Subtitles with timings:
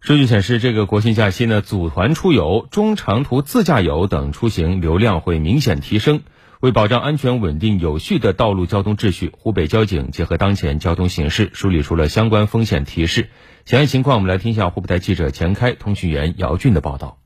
[0.00, 6.22] 数据显示，这个国庆假期呢，组团出游、中长途自驾游等出行流量会明显提升。
[6.60, 13.30] 为保障安全、稳定、有序的道路交通秩序，湖北交警结合当前交通形势，梳理出了相关风险提示。
[13.64, 17.18] 详细情况，我们来听一下湖北台记者钱开、通讯员姚俊的报道。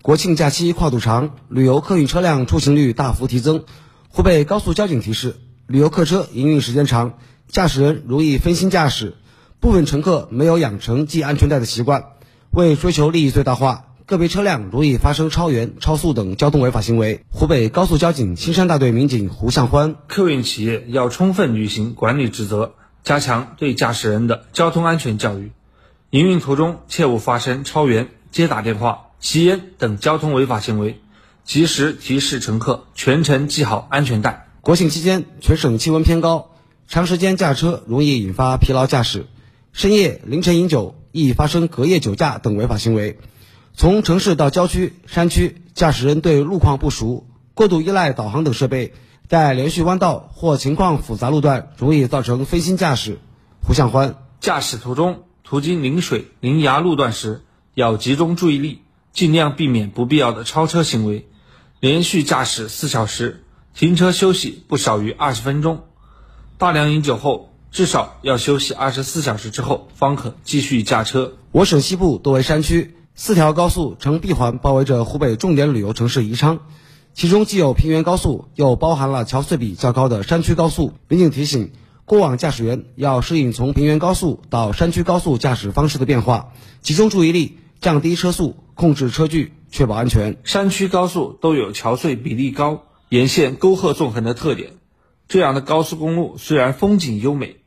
[0.00, 3.64] 国庆假期跨度长，旅游客运车辆出行率大幅提增。
[4.08, 5.36] 湖北高速交警提示：
[5.66, 9.14] 旅游客车营运时间长，驾驶人容易分心驾驶。
[9.60, 12.12] 部分乘客没有养成系安全带的习惯，
[12.50, 17.24] 为追求利益最大化，个别车辆容易发生超员、超速等交通违法行为。
[17.28, 25.50] 湖北高速交警青山大队民警胡向欢：客运企业要充分履行管理职责，加强对驾驶人的交通安全教育，
[26.10, 31.00] 营运途中切勿发生超员、接打电话、吸烟等交通违法行为，
[31.44, 34.46] 及时提示乘客全程系好安全带。
[34.60, 36.52] 国庆期间，全省气温偏高，
[36.86, 39.26] 长时间驾车容易引发疲劳驾驶。
[39.78, 43.20] 深夜、凌晨饮酒易发生隔夜酒驾等违法行为。
[43.74, 48.92] 从城市到郊区、山区，驾驶人对路况不熟，过度依赖导航等设备，
[49.28, 53.20] 在连续弯道或情况复杂路段，容易造成分心驾驶。
[53.62, 57.42] 胡向欢，驾驶途中途经临水、临崖路段时，
[57.74, 58.82] 要集中注意力，
[59.12, 61.28] 尽量避免不必要的超车行为。
[61.78, 63.44] 连续驾驶四小时，
[63.76, 65.84] 停车休息不少于二十分钟。
[66.56, 67.54] 大量饮酒后。
[67.78, 71.34] 至少要休息二十四小时之后，方可继续驾车。
[71.52, 76.58] 我省西部多为山区，四条高速呈闭环包围着湖北重点旅游城市宜昌，
[77.14, 80.92] 其中既有平原高速，又包含了桥隧比较高的山区高速。
[81.06, 81.70] 民警提醒，
[82.04, 90.36] 过往驾驶员要适应从平原高速到山区高速驾驶方式的变化，集中注意力，降低车速，控制车距，确保安全。
[90.42, 94.70] 山区高速都有桥隧比例高、沿线沟壑纵横的特点。
[95.28, 97.57] 这样的高速公路虽然风景优美，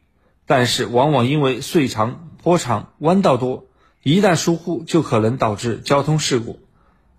[0.52, 3.68] 但是往往因为隧长、坡长、弯道多，
[4.04, 6.60] 一旦疏忽就可能导致交通事故。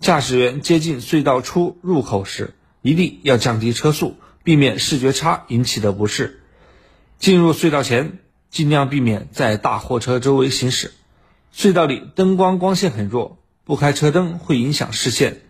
[0.00, 2.52] 驾驶员接近隧道出入口时，
[2.82, 6.42] 一定要降低车速，避免视觉差引起的不适。
[7.18, 8.18] 进入隧道前，
[8.50, 10.92] 尽量避免在大货车周围行驶。
[11.56, 15.40] 隧道里灯光光线很弱，不开车灯会影响视线，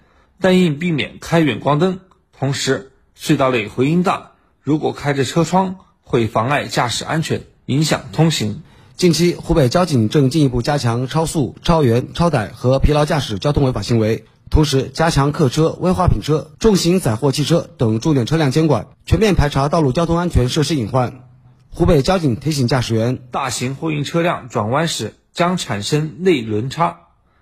[0.41, 1.99] 但应避免开远光灯。
[2.39, 4.35] 同时，隧道内回音大。
[4.61, 8.63] 如果开着车窗，会妨碍驾驶安全，影响通行。
[8.97, 21.29] 近期，湖北交警正进一步加强超速、超员、超载和疲劳驾驶交通违法行为，同时加强客车、危化品车、重型载货汽车等重点车辆监管，全面排查道路交通安全设施隐患。
[21.71, 26.99] 湖北交警提醒驾驶员：大型货运车辆转弯时将产生内轮差，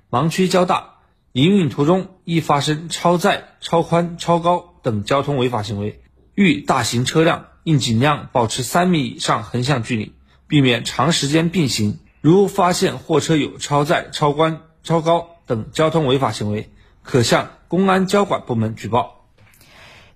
[0.08, 0.94] 盲区较大，
[1.32, 6.02] 营运途中易发生超载、超宽、超高等交通违法行为。
[6.37, 10.15] 遇大型车辆，应尽量保持三米以上横向距离，
[10.47, 11.98] 避免长时间并行。
[12.21, 16.70] 如发现货车有超载、超宽、超高等交通违法行为，
[17.03, 19.19] 可向公安交管部门举报。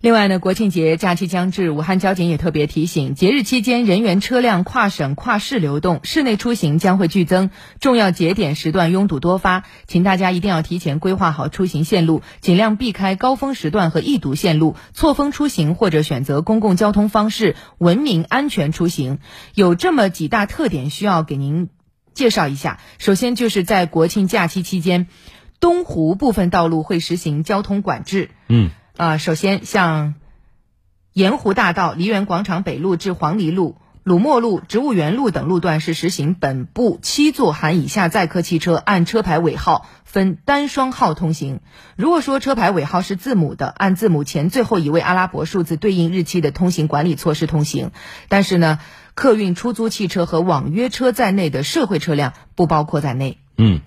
[0.05, 7.49] 另外呢，国庆节假期将至，武汉交警也特别提醒，节日期间人员车辆跨省跨市流动，市内出行将会剧增，
[7.81, 19.21] 重要节点时段拥堵多发，请大家一定要提前规划好出行线路，尽量避开高峰时段和易堵线路，错峰出行或者选择公共交通方式，文明安全出行。
[19.55, 21.71] 有这么几大特点需要给您
[22.13, 22.79] 介绍一下。
[22.99, 25.07] 首先就是在国庆假期期间，
[25.61, 28.29] 东湖部分道路会实行交通管制。
[28.49, 28.69] 嗯。
[28.97, 30.15] 啊，首先像
[31.13, 41.59] 盐湖大道梨园广场北路至黄泥路、鲁墨路、植物园路等路段是实行本部七座含以下载客汽车按车牌尾号分单双号通行。
[41.97, 47.91] 如果说车牌尾号是字母的，按字母前最后一位阿拉伯数字对应日期的通行管理措施通行。
[48.29, 48.79] 但是呢，
[49.15, 53.39] 客运、出租汽车和网约车在内的社会车辆不包括在内。
[53.59, 53.81] 嗯。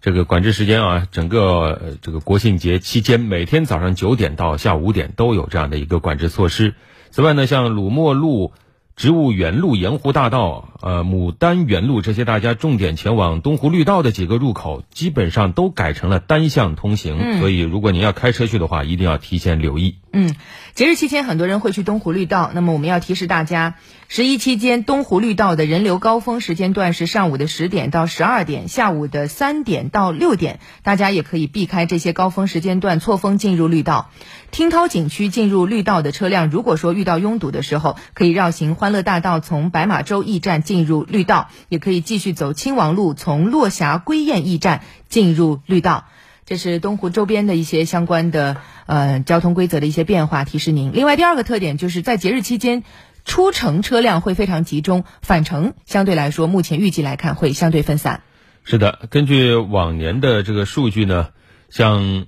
[0.00, 6.74] 这个管制时间啊，整个这个国庆节期间，每天早上九点到下午五点都有这样的一个管制措施。
[7.10, 8.52] 此外呢，像鲁墨路。
[8.98, 17.40] 植物园路、盐湖大道、呃牡丹园路这些大家重点前往东湖绿道的几个入口，基本上都改成了单向通行。
[17.40, 19.96] 所以，如果您要开车去的话，一定要提前留意。
[20.10, 20.34] 嗯，
[20.74, 23.74] 节日期间很多人会去东湖绿道，那么我们要提示大家，
[24.08, 34.10] 十一期间东湖绿道的人流高峰时间段是上午的十点到十二点，下午的三点到六点，大家也可以避开这些高峰时间段，错峰进入绿道。
[34.50, 46.04] 听涛景区进入绿道的车辆，如果说遇到拥堵的时候，可以绕行欢乐大道，从白马洲驿站进入绿道，也可以继续走亲王路，从落霞归雁驿站进入绿道。
[46.44, 50.92] 这是东湖周边的一些相关的呃交通规则的一些变化，提示您。
[50.92, 52.84] 另外，第二个特点就是在节日期间，
[53.24, 58.20] 出城车辆会非常集中，返程相对来说，目前预计来看会相对分散。
[58.64, 61.28] 是的，根据往年的这个数据呢，
[61.70, 62.26] 像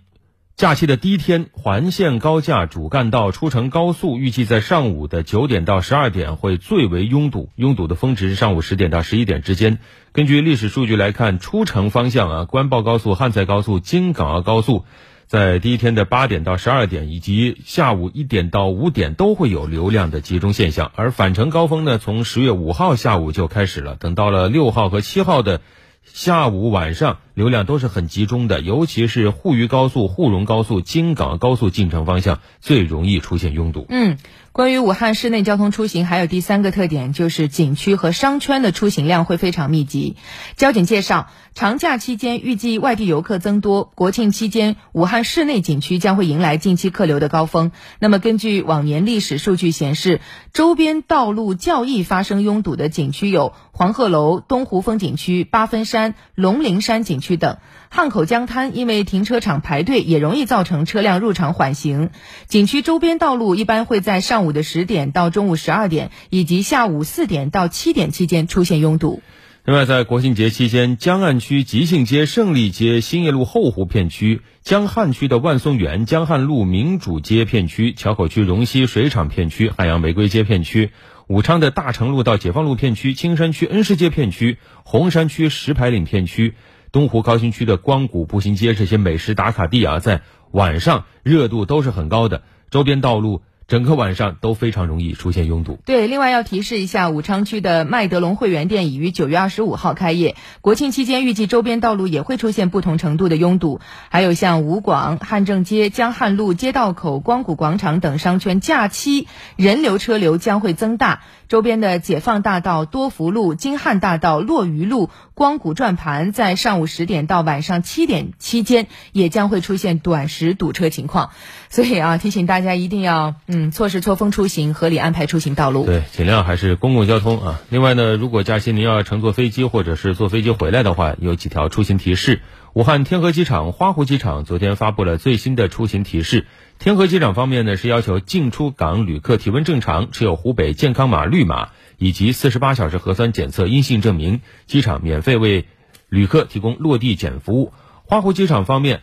[0.60, 9.78] 假期的第一天，环线高架主干道出城高速预计在上午的九点到十二点会最为拥堵，拥堵的峰值是上午十点到十一点之间。
[10.12, 14.84] 根据历史数据来看，出城方向啊，关报高速、汉菜高速、京港澳高速。
[15.26, 20.92] 在第一天的八点到十二点，以及下午一点到五点，都会有流量的集中现象。
[20.94, 25.62] 而返程高峰呢，从十月五号下午就开始了，等到了六号和七号的
[26.04, 28.60] 下午晚上，流量都是很集中的。
[28.60, 33.86] 尤其是沪渝高速、沪蓉高速、京港高速进城方向最容易出现拥堵。
[33.88, 34.18] 嗯。
[34.52, 40.16] 关于武汉市内交通出行，还有第三个特点，就是景区和商圈的出行量会非常密集。
[40.56, 47.70] 交警介绍，长假期间预计外地游客增多，国庆期间武汉市内景区将会迎来近期客流的高峰。
[48.00, 50.20] 那么，根据往年历史数据显示，
[50.52, 57.58] 周边道路较易发生拥堵的景区有黄鹤楼、东湖风景区、八分山、龙陵山景区等。
[57.88, 62.10] 汉口江滩因为停车场排队，也容易造成车辆入场缓行。
[62.46, 69.22] 景区周边道路一般会在上午的十点到中午十二点，以及下午四点到七点期间出现拥堵。
[69.66, 80.92] 另外，在国庆节期间，江岸区吉庆街、胜利街、兴业路后湖片区、江汉区的万松园、江汉路民主街片区、桥口区荣西水厂片区、汉阳玫瑰街片区、
[81.28, 86.54] 武昌的大成路到解放路片区、青山区恩施街片区、洪山区石牌岭片区。
[86.92, 93.42] 东湖高新区的光谷步行街这些美食打卡地啊，在晚上热度都是很高的，周边道路。
[93.70, 95.78] 整个晚上都非常容易出现拥堵。
[95.86, 100.34] 对，另外要提示一下，武昌区的麦德龙会员店已于九月二十五号开业。
[100.60, 103.80] 国庆期间，预计周边道路也会出现不同程度的拥堵。
[104.08, 111.22] 还有像武广、汉正街、江汉路、街道口、光谷广场等商圈，假期人流车流将会增大。
[111.46, 121.30] 周边的解放大道、多福路、京汉大道、落鱼路、光谷转盘，在上午十点到晚上七点期间，也将会出现短时堵车情况。
[121.68, 123.59] 所以啊，提醒大家一定要嗯。
[123.60, 125.84] 嗯错时错峰出行，合理安排出行道路。
[125.84, 127.60] 对，尽量还是公共交通啊。
[127.68, 132.40] 另外呢，如果假期您要乘坐飞机或者是坐飞机回来的话，有几条出行提示。
[132.72, 136.46] 武汉天河机场、花湖机场昨天发布了最新的出行提示。
[136.78, 141.68] 天河机场方面呢，是要求进出港旅客体温正常，持有湖北健康码绿码
[141.98, 145.66] 以及四十八小时核酸检测阴性证明，机场免费为
[146.08, 147.74] 旅客提供落地检服务。
[148.06, 149.02] 花湖机场方面。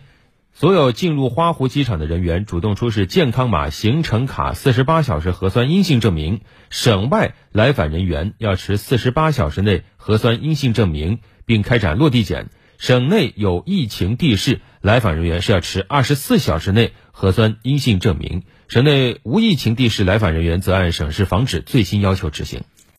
[0.59, 6.39] 所有进入花湖机场的人员主动出示健康码、行程卡、四十八小时核酸阴性证明；
[6.71, 12.45] 省外来返人员要持四十八小时内核酸阴性证明，并开展落地检；
[12.79, 22.63] 省内有疫情地市来访人员是要持二十四小时内核酸阴性证明；省内无疫情地市来访人员则按省市防止最新要求执行。